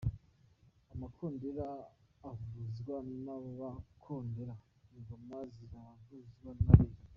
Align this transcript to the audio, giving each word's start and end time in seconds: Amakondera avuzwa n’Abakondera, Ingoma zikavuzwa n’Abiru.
Amakondera 0.93 1.67
avuzwa 2.29 2.95
n’Abakondera, 3.23 4.53
Ingoma 4.95 5.37
zikavuzwa 5.55 6.49
n’Abiru. 6.59 6.95